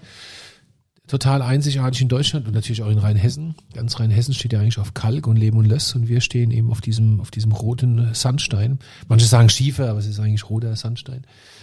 Total 1.06 1.40
einzigartig 1.40 2.02
in 2.02 2.08
Deutschland 2.08 2.46
und 2.46 2.52
natürlich 2.52 2.82
auch 2.82 2.90
in 2.90 2.98
Rheinhessen. 2.98 3.54
Ganz 3.72 3.98
Rheinhessen 3.98 4.34
steht 4.34 4.52
ja 4.52 4.60
eigentlich 4.60 4.78
auf 4.78 4.92
Kalk 4.92 5.26
und 5.26 5.36
Lehm 5.36 5.56
und 5.56 5.64
Löss 5.64 5.94
und 5.94 6.08
wir 6.08 6.20
stehen 6.20 6.50
eben 6.50 6.70
auf 6.70 6.82
diesem, 6.82 7.20
auf 7.22 7.30
diesem 7.30 7.52
roten 7.52 8.12
Sandstein. 8.12 8.78
Manche 9.08 9.26
sagen 9.26 9.48
Schiefer, 9.48 9.88
aber 9.88 10.00
es 10.00 10.06
ist 10.06 10.20
eigentlich 10.20 10.50
roter 10.50 10.76
Sandstein. 10.76 11.22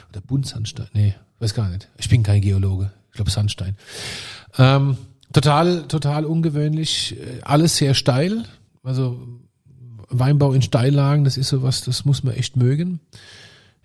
Oder 0.10 0.22
Buntsandstein. 0.22 0.88
Nee, 0.94 1.14
weiß 1.40 1.54
gar 1.54 1.70
nicht. 1.70 1.90
Ich 1.98 2.10
bin 2.10 2.24
kein 2.24 2.42
Geologe. 2.42 2.92
Ich 3.10 3.18
glaube 3.18 3.30
Sandstein. 3.30 3.78
Ähm, 4.58 4.98
total, 5.32 5.88
total 5.88 6.26
ungewöhnlich. 6.26 7.16
Äh, 7.20 7.42
Alles 7.44 7.78
sehr 7.78 7.94
steil. 7.94 8.46
Also 8.82 9.20
Weinbau 10.10 10.54
in 10.54 10.62
Steillagen, 10.62 11.24
das 11.24 11.38
ist 11.38 11.50
sowas, 11.50 11.82
das 11.82 12.06
muss 12.06 12.24
man 12.24 12.34
echt 12.34 12.56
mögen. 12.56 13.00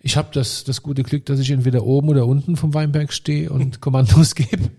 Ich 0.03 0.17
habe 0.17 0.29
das, 0.33 0.65
das 0.65 0.83
gute 0.83 1.03
Glück, 1.03 1.27
dass 1.27 1.41
ich 1.41 1.51
entweder 1.51 1.85
oben 1.85 2.09
oder 2.09 2.27
unten 2.27 2.57
vom 2.57 2.73
Weinberg 2.73 3.13
stehe 3.13 3.51
und 3.51 3.81
Kommandos 3.81 4.35
gebe. 4.35 4.71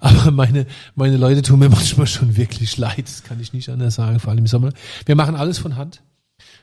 Aber 0.00 0.30
meine, 0.30 0.66
meine 0.94 1.16
Leute 1.16 1.42
tun 1.42 1.58
mir 1.58 1.68
manchmal 1.68 2.06
schon 2.06 2.36
wirklich 2.36 2.76
leid. 2.76 3.04
Das 3.04 3.22
kann 3.22 3.40
ich 3.40 3.52
nicht 3.52 3.68
anders 3.68 3.94
sagen, 3.94 4.20
vor 4.20 4.30
allem 4.30 4.40
im 4.40 4.46
Sommer. 4.46 4.70
Wir 5.04 5.16
machen 5.16 5.36
alles 5.36 5.58
von 5.58 5.76
Hand. 5.76 6.02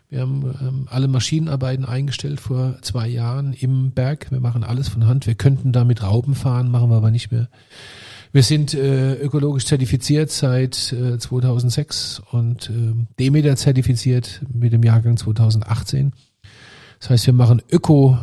Wir 0.09 0.21
haben 0.21 0.55
ähm, 0.61 0.87
alle 0.91 1.07
Maschinenarbeiten 1.07 1.85
eingestellt 1.85 2.39
vor 2.39 2.77
zwei 2.81 3.07
Jahren 3.07 3.53
im 3.53 3.91
Berg. 3.91 4.31
Wir 4.31 4.39
machen 4.39 4.63
alles 4.63 4.87
von 4.87 5.07
Hand. 5.07 5.25
Wir 5.25 5.33
könnten 5.33 5.71
da 5.71 5.85
mit 5.85 6.03
Raupen 6.03 6.35
fahren, 6.35 6.69
machen 6.69 6.91
wir 6.91 6.97
aber 6.97 7.09
nicht 7.09 7.31
mehr. 7.31 7.49
Wir 8.31 8.43
sind 8.43 8.73
äh, 8.73 9.15
ökologisch 9.15 9.65
zertifiziert 9.65 10.29
seit 10.29 10.91
äh, 10.93 11.17
2006 11.17 12.21
und 12.31 12.69
äh, 12.69 12.93
Demeter 13.19 13.55
zertifiziert 13.55 14.41
mit 14.51 14.73
dem 14.73 14.83
Jahrgang 14.83 15.17
2018. 15.17 16.13
Das 17.03 17.09
heißt, 17.09 17.25
wir 17.25 17.33
machen 17.33 17.61
Öko, 17.69 18.17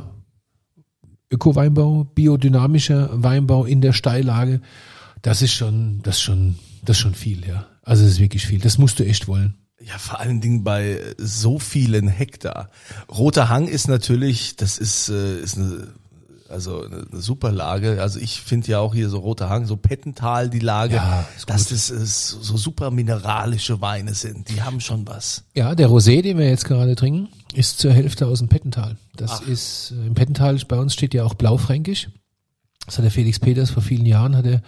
Öko-Weinbau, 1.31 2.05
biodynamischer 2.15 3.11
Weinbau 3.13 3.67
in 3.67 3.83
der 3.83 3.93
Steillage. 3.93 4.63
Das 5.21 5.43
ist 5.43 5.53
schon, 5.53 6.01
das 6.03 6.17
ist 6.17 6.23
schon, 6.23 6.57
das 6.83 6.97
ist 6.97 7.03
schon 7.03 7.15
viel, 7.15 7.47
ja. 7.47 7.67
Also 7.83 8.05
das 8.05 8.13
ist 8.13 8.21
wirklich 8.21 8.47
viel. 8.47 8.59
Das 8.59 8.79
musst 8.79 8.99
du 8.99 9.05
echt 9.05 9.29
wollen. 9.29 9.59
Ja, 9.83 9.99
vor 9.99 10.19
allen 10.21 10.41
Dingen 10.41 10.65
bei 10.65 10.99
so 11.19 11.59
vielen 11.59 12.09
Hektar. 12.09 12.71
Roter 13.11 13.51
Hang 13.51 13.69
ist 13.69 13.87
natürlich, 13.87 14.57
das 14.57 14.79
ist, 14.79 15.11
äh, 15.11 15.43
ist 15.43 15.59
eine, 15.59 15.89
also 16.51 16.85
eine, 16.85 17.07
super 17.13 17.53
Lage. 17.53 18.01
Also 18.03 18.19
ich 18.19 18.41
finde 18.41 18.69
ja 18.69 18.81
auch 18.81 18.95
hier 18.95 19.09
so 19.09 19.19
Roter 19.19 19.49
Hang, 19.49 19.67
so 19.67 19.77
Pettental 19.77 20.51
die 20.51 20.59
Lage, 20.59 20.97
Ja, 20.97 21.27
ist 21.37 21.49
dass 21.49 21.69
das 21.69 21.91
ist 21.91 22.29
so 22.29 22.57
super 22.57 22.91
mineralische 22.91 23.81
Weine 23.81 24.15
sind. 24.15 24.49
Die 24.49 24.63
haben 24.63 24.81
schon 24.81 25.07
was. 25.07 25.45
Ja, 25.55 25.75
der 25.75 25.89
Rosé, 25.89 26.23
den 26.23 26.39
wir 26.39 26.49
jetzt 26.49 26.65
gerade 26.65 26.95
trinken, 26.97 27.29
ist 27.55 27.79
zur 27.79 27.93
Hälfte 27.93 28.27
aus 28.27 28.39
dem 28.39 28.49
Pettental. 28.49 28.97
Das 29.17 29.43
Ach. 29.43 29.49
ist, 29.49 29.93
äh, 29.93 30.07
im 30.07 30.15
Pettental, 30.15 30.59
bei 30.69 30.79
uns 30.79 30.95
steht 30.95 31.15
ja 31.15 31.25
auch 31.25 31.35
Blaufränkisch. 31.35 32.09
Das 32.87 32.99
hat 32.99 33.05
der 33.05 33.13
Felix 33.13 33.39
Peters 33.39 33.71
vor 33.71 33.83
vielen 33.83 34.07
Jahren, 34.07 34.37
hat 34.37 34.47
er 34.47 34.63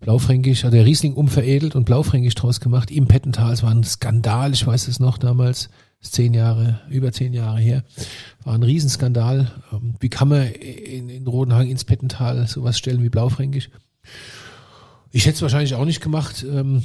Blaufränkisch, 0.00 0.64
hat 0.64 0.72
er 0.74 0.86
Riesling 0.86 1.14
umveredelt 1.14 1.74
und 1.74 1.84
Blaufränkisch 1.84 2.34
draus 2.34 2.60
gemacht 2.60 2.90
im 2.90 3.06
Pettental. 3.06 3.52
Es 3.52 3.62
war 3.62 3.70
ein 3.70 3.84
Skandal, 3.84 4.52
ich 4.52 4.66
weiß 4.66 4.88
es 4.88 4.98
noch 4.98 5.18
damals, 5.18 5.68
zehn 6.00 6.34
Jahre, 6.34 6.80
über 6.88 7.12
zehn 7.12 7.32
Jahre 7.32 7.58
her. 7.60 7.84
War 8.44 8.54
ein 8.54 8.62
Riesenskandal. 8.62 9.52
Ähm, 9.72 9.94
Wie 10.00 10.08
kann 10.08 10.28
man 10.28 10.46
in, 10.48 11.08
in 11.08 11.26
Rodenhang 11.26 11.68
ins 11.68 11.84
Pettental 11.84 12.46
sowas 12.46 12.78
stellen 12.78 13.02
wie 13.02 13.08
Blaufränkisch? 13.10 13.70
Ich 15.12 15.26
hätte 15.26 15.36
es 15.36 15.42
wahrscheinlich 15.42 15.74
auch 15.74 15.84
nicht 15.84 16.00
gemacht. 16.00 16.44
Ähm, 16.48 16.82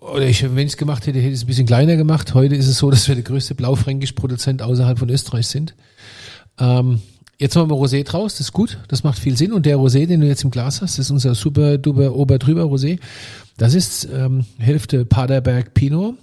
oder 0.00 0.26
ich, 0.26 0.42
wenn 0.42 0.66
ich 0.66 0.72
es 0.72 0.76
gemacht 0.76 1.06
hätte, 1.06 1.18
hätte 1.18 1.28
ich 1.28 1.34
es 1.34 1.44
ein 1.44 1.46
bisschen 1.46 1.66
kleiner 1.66 1.96
gemacht. 1.96 2.34
Heute 2.34 2.54
ist 2.54 2.68
es 2.68 2.78
so, 2.78 2.90
dass 2.92 3.08
wir 3.08 3.14
der 3.14 3.24
größte 3.24 3.54
Blaufränkisch-Produzent 3.54 4.62
außerhalb 4.62 4.98
von 4.98 5.08
Österreich 5.10 5.46
sind. 5.46 5.74
Ähm, 6.58 7.00
jetzt 7.38 7.54
machen 7.54 7.70
wir 7.70 7.76
Rosé 7.76 8.04
draus, 8.04 8.34
das 8.34 8.48
ist 8.48 8.52
gut, 8.52 8.78
das 8.88 9.04
macht 9.04 9.18
viel 9.18 9.36
Sinn. 9.36 9.52
Und 9.52 9.66
der 9.66 9.76
Rosé, 9.76 10.06
den 10.06 10.20
du 10.20 10.26
jetzt 10.26 10.44
im 10.44 10.50
Glas 10.50 10.82
hast, 10.82 10.98
das 10.98 11.06
ist 11.06 11.10
unser 11.10 11.34
super 11.34 11.78
duper 11.78 12.14
Oberdrüber 12.14 12.64
Rosé. 12.64 12.98
Das 13.56 13.74
ist 13.74 14.08
ähm, 14.12 14.44
Hälfte 14.58 15.04
Paderberg 15.04 15.74
Pinot, 15.74 16.16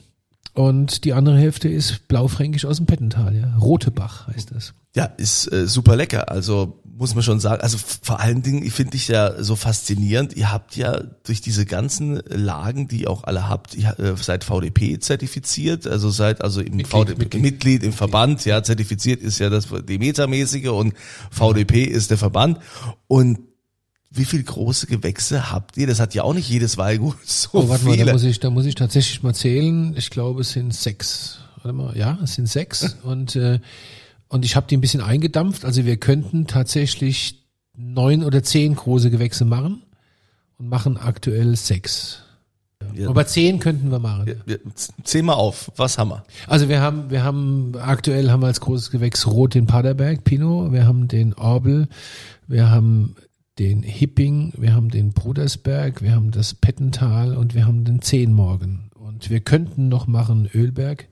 Und 0.53 1.05
die 1.05 1.13
andere 1.13 1.37
Hälfte 1.37 1.69
ist 1.69 2.07
blaufränkisch 2.07 2.65
aus 2.65 2.77
dem 2.77 2.85
Pettental, 2.85 3.35
ja. 3.35 3.55
Rotebach 3.57 4.27
heißt 4.27 4.51
das. 4.53 4.73
Ja, 4.93 5.05
ist 5.05 5.51
äh, 5.51 5.67
super 5.67 5.95
lecker. 5.95 6.29
Also 6.29 6.81
muss 7.01 7.15
man 7.15 7.23
schon 7.23 7.39
sagen. 7.39 7.63
Also 7.63 7.77
vor 7.79 8.19
allen 8.19 8.43
Dingen, 8.43 8.63
ich 8.63 8.73
finde 8.73 8.95
ich 8.95 9.07
ja 9.07 9.41
so 9.41 9.55
faszinierend. 9.55 10.35
Ihr 10.35 10.51
habt 10.51 10.75
ja 10.75 11.01
durch 11.23 11.41
diese 11.41 11.65
ganzen 11.65 12.21
Lagen, 12.27 12.87
die 12.87 13.01
ihr 13.01 13.09
auch 13.09 13.23
alle 13.23 13.49
habt, 13.49 13.73
ihr 13.73 13.97
äh, 13.99 14.15
seid 14.17 14.43
VDP 14.43 14.99
zertifiziert, 14.99 15.87
also 15.87 16.11
seid 16.11 16.43
also 16.43 16.61
im 16.61 16.75
Mitglied, 16.75 16.91
VDP, 16.91 17.17
Mitglied. 17.17 17.41
Mitglied 17.41 17.83
im 17.83 17.93
Verband, 17.93 18.45
ja, 18.45 18.61
zertifiziert 18.61 19.21
ist 19.21 19.39
ja 19.39 19.49
das 19.49 19.67
Demeter-mäßige 19.67 20.67
und 20.67 20.93
VDP 21.31 21.85
ist 21.85 22.11
der 22.11 22.17
Verband. 22.17 22.59
Und 23.07 23.39
wie 24.13 24.25
viel 24.25 24.43
große 24.43 24.87
Gewächse 24.87 25.51
habt 25.51 25.77
ihr? 25.77 25.87
Das 25.87 25.99
hat 25.99 26.13
ja 26.13 26.23
auch 26.23 26.33
nicht 26.33 26.49
jedes 26.49 26.77
Weingut 26.77 27.17
so 27.25 27.49
Oh, 27.53 27.69
warte 27.69 27.85
mal, 27.85 27.93
viele. 27.93 28.05
da 28.05 28.13
muss 28.13 28.23
ich, 28.23 28.39
da 28.39 28.49
muss 28.49 28.65
ich 28.65 28.75
tatsächlich 28.75 29.23
mal 29.23 29.33
zählen. 29.33 29.95
Ich 29.97 30.09
glaube, 30.09 30.41
es 30.41 30.51
sind 30.51 30.73
sechs. 30.73 31.39
Warte 31.63 31.73
mal, 31.73 31.97
ja, 31.97 32.19
es 32.21 32.35
sind 32.35 32.47
sechs. 32.47 32.97
und, 33.03 33.35
äh, 33.35 33.59
und 34.27 34.45
ich 34.45 34.55
habe 34.55 34.67
die 34.67 34.77
ein 34.77 34.81
bisschen 34.81 35.01
eingedampft. 35.01 35.63
Also 35.65 35.85
wir 35.85 35.97
könnten 35.97 36.45
tatsächlich 36.45 37.45
neun 37.75 38.23
oder 38.23 38.43
zehn 38.43 38.75
große 38.75 39.09
Gewächse 39.09 39.45
machen 39.45 39.81
und 40.57 40.67
machen 40.67 40.97
aktuell 40.97 41.55
sechs. 41.55 42.23
Ja. 42.95 43.09
Aber 43.09 43.25
zehn 43.27 43.59
könnten 43.59 43.91
wir 43.91 43.99
machen. 43.99 44.27
Ja, 44.27 44.33
ja, 44.45 44.57
Zähl 45.03 45.23
mal 45.23 45.33
auf, 45.33 45.71
was 45.77 45.97
haben 45.97 46.09
wir? 46.09 46.25
Also 46.47 46.67
wir 46.67 46.81
haben, 46.81 47.09
wir 47.09 47.23
haben, 47.23 47.73
aktuell 47.79 48.29
haben 48.31 48.41
wir 48.41 48.47
als 48.47 48.59
großes 48.59 48.91
Gewächs 48.91 49.27
Rot 49.27 49.53
den 49.53 49.67
Paderberg, 49.67 50.23
Pinot, 50.23 50.71
wir 50.73 50.85
haben 50.85 51.07
den 51.07 51.33
Orbel, 51.35 51.87
wir 52.47 52.71
haben 52.71 53.15
den 53.61 53.83
Hipping, 53.83 54.53
wir 54.57 54.73
haben 54.73 54.89
den 54.89 55.13
Brudersberg, 55.13 56.01
wir 56.01 56.15
haben 56.15 56.31
das 56.31 56.55
Pettental 56.55 57.37
und 57.37 57.53
wir 57.53 57.67
haben 57.67 57.85
den 57.85 58.01
Zehnmorgen. 58.01 58.89
Und 58.95 59.29
wir 59.29 59.39
könnten 59.39 59.87
noch 59.87 60.07
machen 60.07 60.49
Ölberg, 60.51 61.07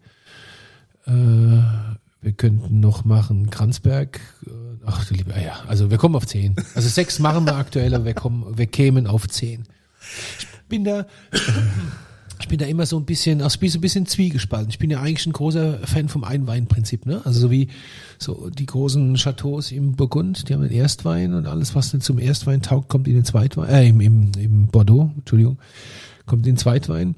äh, 1.05 1.11
wir 1.11 2.31
könnten 2.35 2.79
noch 2.79 3.05
machen 3.05 3.51
Kranzberg, 3.51 4.19
äh, 4.47 4.49
ach 4.83 5.05
du 5.05 5.13
lieber, 5.13 5.39
ja, 5.39 5.59
also 5.67 5.91
wir 5.91 5.99
kommen 5.99 6.15
auf 6.15 6.25
zehn. 6.25 6.55
Also 6.73 6.89
sechs 6.89 7.19
machen 7.19 7.45
wir 7.45 7.55
aktuell, 7.55 7.93
aber 7.93 8.05
wir 8.05 8.15
kommen, 8.15 8.57
wir 8.57 8.65
kämen 8.65 9.05
auf 9.05 9.27
zehn. 9.27 9.65
Ich 10.39 10.47
bin 10.69 10.85
da, 10.85 11.05
ich 12.39 12.47
bin 12.47 12.57
da 12.57 12.65
immer 12.65 12.85
so 12.85 12.97
ein 12.97 13.05
bisschen, 13.05 13.41
also 13.41 13.55
ich 13.55 13.59
bin 13.59 13.69
so 13.69 13.77
ein 13.77 13.81
bisschen 13.81 14.05
zwiegespalten. 14.05 14.69
Ich 14.69 14.79
bin 14.79 14.89
ja 14.89 15.01
eigentlich 15.01 15.27
ein 15.27 15.33
großer 15.33 15.79
Fan 15.85 16.07
vom 16.07 16.23
Einweinprinzip, 16.23 17.05
ne? 17.05 17.21
Also 17.25 17.41
so 17.41 17.51
wie 17.51 17.67
so 18.17 18.49
die 18.49 18.65
großen 18.65 19.15
Chateaus 19.15 19.71
im 19.71 19.93
Burgund, 19.93 20.47
die 20.47 20.53
haben 20.53 20.61
den 20.61 20.71
Erstwein 20.71 21.33
und 21.33 21.47
alles, 21.47 21.75
was 21.75 21.93
nicht 21.93 22.05
zum 22.05 22.17
Erstwein 22.17 22.61
taugt, 22.61 22.87
kommt 22.87 23.07
in 23.07 23.15
den 23.15 23.25
Zweitwein, 23.25 23.69
äh, 23.69 23.89
im, 23.89 23.99
im, 23.99 24.31
im 24.39 24.67
Bordeaux, 24.67 25.11
Entschuldigung, 25.17 25.59
kommt 26.25 26.45
in 26.47 26.53
den 26.53 26.57
Zweitwein. 26.57 27.15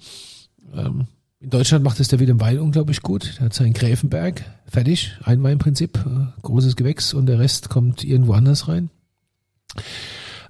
Ähm, 0.74 1.06
in 1.40 1.50
Deutschland 1.50 1.84
macht 1.84 2.00
es 2.00 2.08
der 2.08 2.20
Wilhelm 2.20 2.40
Weil 2.40 2.60
unglaublich 2.60 3.02
gut. 3.02 3.36
Der 3.38 3.46
hat 3.46 3.54
seinen 3.54 3.74
Gräfenberg, 3.74 4.44
fertig, 4.66 5.14
Einweinprinzip, 5.24 5.98
äh, 5.98 6.42
großes 6.42 6.76
Gewächs 6.76 7.14
und 7.14 7.28
der 7.28 7.40
Rest 7.40 7.70
kommt 7.70 8.04
irgendwo 8.04 8.34
anders 8.34 8.68
rein. 8.68 8.90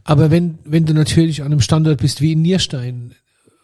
Aber 0.04 0.32
wenn, 0.32 0.60
wenn 0.64 0.86
du 0.86 0.94
natürlich 0.94 1.42
an 1.42 1.48
einem 1.48 1.62
Standort 1.62 2.02
bist 2.02 2.22
wie 2.22 2.32
in 2.32 2.42
Nierstein, 2.42 3.12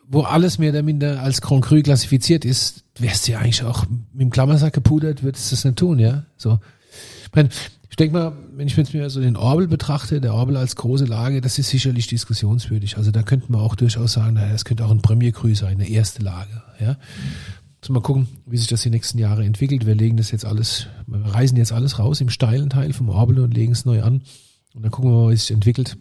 wo 0.10 0.22
alles 0.22 0.58
mehr 0.58 0.72
oder 0.72 0.84
minder 0.84 1.22
als 1.22 1.42
Grand 1.42 1.66
Cru 1.66 1.82
klassifiziert 1.82 2.46
ist, 2.46 2.84
wärst 2.98 3.28
du 3.28 3.34
ja 3.34 3.40
eigentlich 3.40 3.64
auch 3.64 3.86
mit 4.14 4.22
dem 4.22 4.30
Klammersack 4.30 4.74
gepudert, 4.74 5.24
würdest 5.24 5.52
du 5.52 5.56
das 5.56 5.66
nicht 5.66 5.78
tun, 5.78 6.00
ja? 6.00 6.24
So. 6.38 6.60
Ich, 7.24 7.36
mein, 7.36 7.50
ich 7.90 7.96
denke 7.98 8.18
mal, 8.18 8.34
wenn 8.56 8.68
ich 8.68 8.78
jetzt 8.78 8.94
mir 8.94 9.10
so 9.10 9.20
den 9.20 9.36
Orbel 9.36 9.68
betrachte, 9.68 10.22
der 10.22 10.34
Orbel 10.34 10.56
als 10.56 10.76
große 10.76 11.06
Lage, 11.06 11.42
das 11.42 11.60
ist 11.60 11.70
sicherlich 11.70 12.08
diskussionswürdig. 12.08 12.98
Also 12.98 13.12
da 13.12 13.24
könnte 13.24 13.52
man 13.52 13.62
auch 13.62 13.76
durchaus 13.76 14.14
sagen, 14.14 14.36
naja, 14.36 14.52
das 14.52 14.66
könnte 14.66 14.86
auch 14.86 14.92
ein 14.92 15.02
Premier 15.02 15.32
Cru 15.32 15.54
sein, 15.54 15.76
eine 15.76 15.90
erste 15.90 16.24
Lage, 16.24 16.64
ja? 16.80 16.98
Wir 17.82 17.94
mal 17.94 18.02
gucken, 18.02 18.28
wie 18.46 18.58
sich 18.58 18.68
das 18.68 18.82
die 18.82 18.90
nächsten 18.90 19.18
Jahre 19.18 19.46
entwickelt. 19.46 19.86
Wir 19.86 19.96
legen 19.96 20.18
das 20.18 20.32
jetzt 20.32 20.44
alles, 20.44 20.88
wir 21.06 21.20
reisen 21.20 21.58
jetzt 21.58 21.72
alles 21.72 22.00
raus 22.00 22.20
im 22.20 22.30
steilen 22.30 22.70
Teil 22.70 22.92
vom 22.92 23.08
Orbel 23.08 23.40
und 23.40 23.54
legen 23.54 23.72
es 23.72 23.86
neu 23.86 24.04
an. 24.04 24.24
Und 24.74 24.84
dann 24.84 24.92
gucken 24.92 25.12
wir 25.12 25.18
mal, 25.18 25.30
wie 25.30 25.36
es 25.36 25.48
sich 25.48 25.54
entwickelt. 25.54 25.98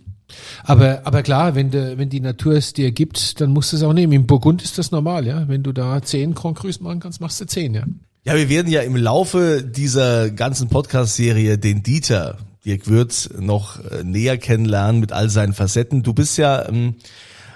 Aber, 0.64 1.02
aber 1.04 1.22
klar, 1.22 1.54
wenn, 1.54 1.70
de, 1.70 1.98
wenn 1.98 2.08
die 2.08 2.20
Natur 2.20 2.54
es 2.54 2.72
dir 2.72 2.92
gibt, 2.92 3.40
dann 3.40 3.50
musst 3.50 3.72
du 3.72 3.76
es 3.76 3.82
auch 3.82 3.92
nehmen. 3.92 4.12
Im 4.12 4.26
Burgund 4.26 4.62
ist 4.62 4.78
das 4.78 4.90
normal, 4.90 5.26
ja. 5.26 5.48
Wenn 5.48 5.62
du 5.62 5.72
da 5.72 6.02
zehn 6.02 6.34
Grand 6.34 6.58
Crus 6.58 6.80
machen 6.80 7.00
kannst, 7.00 7.20
machst 7.20 7.40
du 7.40 7.46
zehn, 7.46 7.74
ja. 7.74 7.84
Ja, 8.24 8.34
wir 8.34 8.48
werden 8.48 8.70
ja 8.70 8.80
im 8.80 8.96
Laufe 8.96 9.62
dieser 9.62 10.30
ganzen 10.30 10.68
Podcast-Serie 10.68 11.58
den 11.58 11.84
Dieter, 11.84 12.38
Dirk 12.64 12.88
Würz, 12.88 13.30
noch 13.38 13.78
äh, 13.84 14.02
näher 14.02 14.36
kennenlernen 14.36 15.00
mit 15.00 15.12
all 15.12 15.30
seinen 15.30 15.52
Facetten. 15.52 16.02
Du 16.02 16.12
bist 16.12 16.36
ja 16.36 16.68
ähm, 16.68 16.96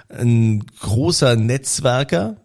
ein 0.07 0.63
großer 0.79 1.35
Netzwerker. 1.35 2.37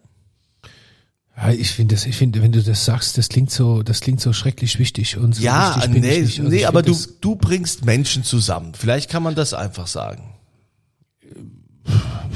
Ja, 1.37 1.51
ich 1.51 1.71
finde 1.71 1.93
das, 1.93 2.05
ich 2.05 2.15
finde, 2.15 2.41
wenn 2.41 2.51
du 2.51 2.63
das 2.63 2.83
sagst, 2.83 3.17
das 3.17 3.29
klingt 3.29 3.51
so, 3.51 3.83
das 3.83 4.01
klingt 4.01 4.19
so 4.19 4.33
schrecklich 4.33 4.79
wichtig 4.79 5.17
und 5.17 5.35
so 5.35 5.43
Ja, 5.43 5.79
bin 5.87 6.01
nee. 6.01 6.21
Also 6.21 6.43
nee 6.43 6.65
aber 6.65 6.81
du, 6.81 6.97
du 7.21 7.35
bringst 7.35 7.85
Menschen 7.85 8.23
zusammen. 8.23 8.73
Vielleicht 8.73 9.09
kann 9.09 9.21
man 9.21 9.35
das 9.35 9.53
einfach 9.53 9.85
sagen. 9.85 10.33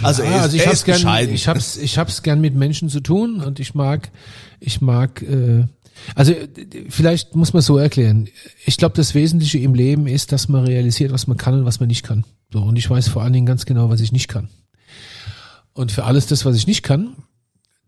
Also, 0.03 0.21
er 0.21 0.37
ist, 0.37 0.41
also 0.41 0.57
ich 0.57 0.67
hab's 0.67 0.83
gern, 0.83 1.29
ich 1.29 1.47
hab's, 1.47 1.77
ich 1.77 1.97
hab's 1.97 2.23
gern 2.23 2.41
mit 2.41 2.55
Menschen 2.55 2.89
zu 2.89 3.01
tun 3.01 3.41
und 3.41 3.59
ich 3.59 3.75
mag, 3.75 4.11
ich 4.59 4.81
mag, 4.81 5.21
äh, 5.23 5.65
also 6.15 6.31
äh, 6.31 6.47
vielleicht 6.89 7.35
muss 7.35 7.53
man 7.53 7.61
so 7.61 7.77
erklären. 7.77 8.27
Ich 8.65 8.77
glaube, 8.77 8.95
das 8.95 9.13
Wesentliche 9.13 9.57
im 9.59 9.73
Leben 9.73 10.07
ist, 10.07 10.31
dass 10.31 10.47
man 10.47 10.63
realisiert, 10.63 11.11
was 11.11 11.27
man 11.27 11.37
kann 11.37 11.55
und 11.55 11.65
was 11.65 11.79
man 11.79 11.87
nicht 11.87 12.03
kann. 12.03 12.23
So 12.51 12.59
und 12.61 12.77
ich 12.77 12.89
weiß 12.89 13.09
vor 13.09 13.23
allen 13.23 13.33
Dingen 13.33 13.45
ganz 13.45 13.65
genau, 13.65 13.89
was 13.89 14.01
ich 14.01 14.11
nicht 14.11 14.27
kann. 14.27 14.49
Und 15.73 15.91
für 15.91 16.03
alles 16.03 16.27
das, 16.27 16.45
was 16.45 16.55
ich 16.55 16.67
nicht 16.67 16.83
kann, 16.83 17.15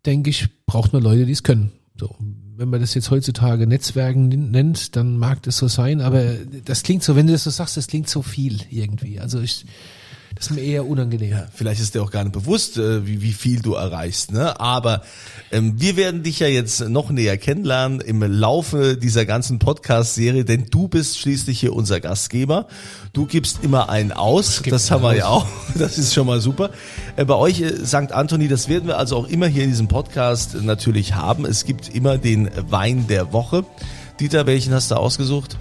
denke 0.06 0.30
ich, 0.30 0.48
braucht 0.66 0.94
man 0.94 1.04
Leute, 1.04 1.26
die 1.26 1.32
es 1.32 1.44
können. 1.44 1.72
So, 2.00 2.16
wenn 2.56 2.70
man 2.70 2.82
das 2.82 2.94
jetzt 2.94 3.12
heutzutage 3.12 3.68
Netzwerken 3.68 4.28
nennt, 4.28 4.96
dann 4.96 5.18
mag 5.18 5.42
das 5.44 5.58
so 5.58 5.68
sein, 5.68 6.02
aber 6.02 6.36
das 6.66 6.84
klingt 6.84 7.04
so, 7.04 7.16
wenn 7.16 7.28
du 7.28 7.34
das 7.34 7.44
so 7.44 7.50
sagst, 7.50 7.78
das 7.78 7.88
klingt 7.88 8.10
so 8.10 8.22
viel 8.22 8.60
irgendwie. 8.70 9.20
Also 9.20 9.40
ich, 9.42 9.66
das 10.36 10.48
ist 10.48 10.56
mir 10.56 10.62
eher 10.62 10.88
unangenehm. 10.88 11.38
Vielleicht 11.54 11.80
ist 11.80 11.96
dir 11.96 12.02
auch 12.02 12.12
gar 12.12 12.24
nicht 12.24 12.34
bewusst, 12.34 12.78
äh, 12.78 13.06
wie, 13.06 13.22
wie 13.22 13.34
viel 13.34 13.62
du 13.62 13.74
erreichst. 13.76 14.32
Ne? 14.32 14.60
Aber 14.60 15.04
ähm, 15.52 15.80
wir 15.80 15.96
werden 15.96 16.24
dich 16.24 16.40
ja 16.40 16.48
jetzt 16.48 16.88
noch 16.90 17.12
näher 17.12 17.38
kennenlernen 17.38 18.02
im 18.02 18.22
Laufe 18.24 18.98
dieser 18.98 19.26
ganzen 19.26 19.60
Podcast-Serie, 19.60 20.44
denn 20.44 20.66
du 20.70 20.88
bist 20.88 21.20
schließlich 21.20 21.60
hier 21.60 21.74
unser 21.74 22.00
Gastgeber. 22.00 22.68
Du 23.14 23.26
gibst 23.26 23.64
immer 23.64 23.90
einen 23.90 24.12
aus. 24.12 24.62
Das 24.66 24.92
haben 24.92 25.04
wir 25.04 25.16
ja 25.16 25.28
auch. 25.28 25.46
Das 25.76 25.98
ist 25.98 26.14
schon 26.14 26.28
mal 26.28 26.40
super. 26.40 26.70
Äh, 27.16 27.26
bei 27.26 27.36
euch, 27.36 27.62
äh, 27.62 27.86
St. 27.86 28.12
Anthony, 28.12 28.48
das 28.48 28.70
werden 28.70 28.88
wir 28.88 28.98
also 28.98 29.18
auch 29.18 29.28
immer 29.28 29.48
hier 29.48 29.64
in 29.64 29.70
diesem 29.70 29.88
Podcast 29.88 30.56
natürlich 30.62 31.16
haben. 31.16 31.46
Es 31.46 31.66
gibt 31.66 31.94
immer 31.94 32.18
den 32.18 32.50
Wein 32.70 33.08
der 33.08 33.34
Woche. 33.34 33.66
Dieter, 34.20 34.46
welchen 34.46 34.74
hast 34.74 34.92
du 34.92 34.96
ausgesucht? 34.96 35.58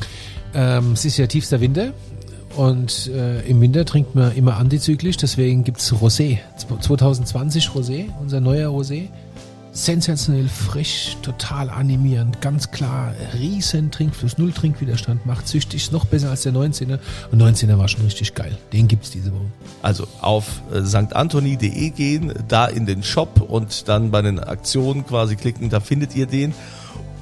Ähm, 0.55 0.93
es 0.93 1.05
ist 1.05 1.17
ja 1.17 1.27
tiefster 1.27 1.61
Winter 1.61 1.93
und 2.57 3.09
äh, 3.09 3.41
im 3.43 3.61
Winter 3.61 3.85
trinkt 3.85 4.15
man 4.15 4.35
immer 4.35 4.57
antizyklisch, 4.57 5.17
deswegen 5.17 5.65
gibt's 5.65 5.93
Rosé. 5.93 6.39
2020 6.57 7.69
Rosé, 7.69 8.07
unser 8.21 8.41
neuer 8.41 8.71
Rosé. 8.71 9.09
Sensationell 9.75 10.49
frisch, 10.49 11.17
total 11.23 11.71
animierend, 11.71 12.43
ganz 12.43 12.71
klar, 12.71 13.15
riesen 13.33 13.91
Trinkfluss, 13.91 14.37
null 14.37 14.53
Trinkwiderstand, 14.53 15.25
macht 15.25 15.49
süchtig, 15.49 15.85
ist 15.85 15.93
noch 15.93 16.05
besser 16.05 16.29
als 16.29 16.43
der 16.43 16.53
19er. 16.53 16.99
Und 17.31 17.41
19er 17.41 17.79
war 17.79 17.89
schon 17.89 18.05
richtig 18.05 18.35
geil. 18.35 18.59
Den 18.75 18.87
gibt's 18.87 19.11
diese 19.11 19.33
Woche. 19.33 19.47
Also 19.81 20.07
auf 20.21 20.61
äh, 20.75 20.83
sanktantoni.de 20.83 21.89
gehen, 21.89 22.35
da 22.49 22.67
in 22.67 22.85
den 22.85 23.03
Shop 23.03 23.41
und 23.41 23.89
dann 23.89 24.11
bei 24.11 24.21
den 24.21 24.41
Aktionen 24.41 25.07
quasi 25.07 25.37
klicken, 25.37 25.71
da 25.71 25.81
findet 25.81 26.15
ihr 26.15 26.27
den. 26.27 26.53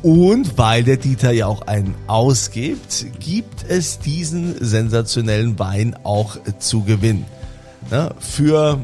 Und 0.02 0.56
weil 0.56 0.82
der 0.84 0.96
Dieter 0.96 1.30
ja 1.30 1.46
auch 1.46 1.62
einen 1.62 1.94
ausgibt, 2.06 3.06
gibt 3.18 3.64
es 3.68 3.98
diesen 3.98 4.54
sensationellen 4.64 5.58
Wein 5.58 5.94
auch 6.04 6.36
zu 6.58 6.82
gewinnen. 6.84 7.26
Ja, 7.90 8.10
für 8.18 8.78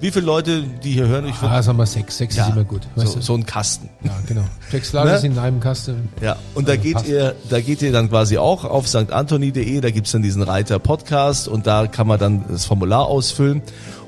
wie 0.00 0.10
viele 0.10 0.24
Leute, 0.24 0.62
die 0.62 0.92
hier 0.92 1.06
hören? 1.08 1.26
Ich 1.26 1.34
Ah, 1.42 1.62
sagen 1.62 1.76
wir 1.78 1.84
sechs, 1.86 2.16
sechs 2.16 2.36
ist 2.36 2.48
immer 2.48 2.64
gut. 2.64 2.82
Weißt 2.94 3.08
so, 3.12 3.14
du? 3.16 3.22
so 3.22 3.34
ein 3.34 3.44
Kasten. 3.44 3.90
Ja, 4.02 4.12
genau. 4.26 4.44
Sechs 4.70 4.92
Lager 4.94 5.12
Ne? 5.12 5.18
sind 5.18 5.32
in 5.32 5.38
einem 5.38 5.60
Kasten. 5.60 6.08
Ja, 6.22 6.36
und 6.54 6.66
da 6.68 6.72
Also 6.72 6.82
geht 6.84 6.94
passt. 6.94 7.08
ihr, 7.08 7.34
da 7.50 7.60
geht 7.60 7.82
ihr 7.82 7.92
dann 7.92 8.08
quasi 8.08 8.38
auch 8.38 8.64
auf 8.64 8.88
sanktantoni.de, 8.88 9.80
da 9.82 9.90
gibt's 9.90 10.12
dann 10.12 10.22
diesen 10.22 10.42
Reiter 10.42 10.78
Podcast 10.78 11.48
und 11.48 11.66
da 11.66 11.86
kann 11.86 12.06
man 12.06 12.18
dann 12.18 12.44
das 12.48 12.64
Formular 12.64 13.06
ausfüllen 13.06 13.60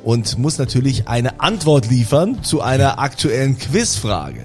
und 0.02 0.38
muss 0.38 0.56
natürlich 0.58 1.08
eine 1.08 1.40
Antwort 1.40 1.90
liefern 1.90 2.42
zu 2.42 2.62
einer 2.62 2.98
aktuellen 2.98 3.58
Quizfrage. 3.58 4.44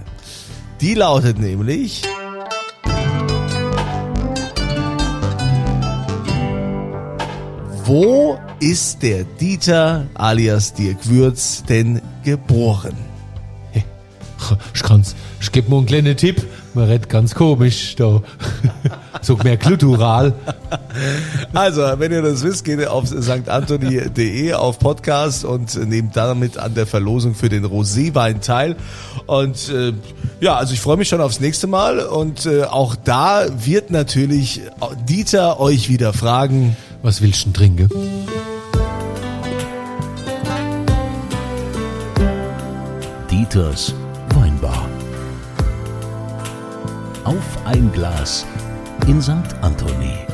Die 0.80 0.94
lautet 0.94 1.40
nämlich, 1.40 2.04
wo 7.84 8.38
ist 8.60 9.02
der 9.02 9.24
Dieter 9.24 10.06
alias 10.14 10.74
Dirk 10.76 11.10
Würz 11.10 11.64
denn 11.64 12.00
geboren? 12.24 12.96
Ich 14.74 14.84
kann's. 14.84 15.16
Ich 15.42 15.52
geb 15.52 15.68
mir 15.68 15.78
einen 15.78 15.88
kleinen 15.88 16.16
Tipp. 16.16 16.46
Man 16.76 16.86
redet 16.86 17.10
ganz 17.10 17.34
komisch 17.34 17.96
da. 17.96 18.22
so 19.28 19.38
mehr 19.44 19.58
glutural. 19.58 20.34
Also, 21.54 21.82
wenn 21.98 22.12
ihr 22.12 22.22
das 22.22 22.44
wisst, 22.44 22.66
geht 22.66 22.80
ihr 22.80 22.92
auf 22.92 23.08
stantoni.de 23.08 24.54
auf 24.54 24.80
Podcast 24.80 25.46
und 25.46 25.76
nehmt 25.88 26.16
damit 26.16 26.58
an 26.58 26.74
der 26.74 26.88
Verlosung 26.88 27.36
für 27.36 27.50
den 27.50 27.66
Roséwein 27.66 28.42
teil. 28.42 28.76
Und 29.28 29.70
äh, 29.70 29.94
ja, 30.40 30.56
also 30.56 30.74
ich 30.74 30.82
freue 30.82 30.98
mich 30.98 31.10
schon 31.10 31.22
aufs 31.22 31.40
nächste 31.40 31.68
Mal 31.68 32.00
und 32.00 32.46
äh, 32.46 32.64
auch 32.64 32.96
da 32.96 33.46
wird 33.66 33.92
natürlich 33.92 34.62
Dieter 35.08 35.60
euch 35.60 35.90
wieder 35.90 36.14
fragen. 36.14 36.76
Was 37.04 37.22
willst 37.22 37.42
du 37.42 37.46
denn 37.50 37.54
trinken? 37.54 37.90
Dieters 43.30 43.94
Weinbar. 44.34 44.88
Auf 47.24 47.44
ein 47.66 47.92
Glas 47.92 48.46
in 49.08 49.22
St. 49.22 49.54
Anthony. 49.64 50.27